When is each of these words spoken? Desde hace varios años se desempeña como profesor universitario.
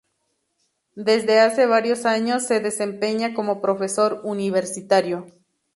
Desde 0.95 1.41
hace 1.41 1.67
varios 1.67 2.07
años 2.07 2.47
se 2.47 2.59
desempeña 2.59 3.35
como 3.35 3.61
profesor 3.61 4.19
universitario. 4.23 5.27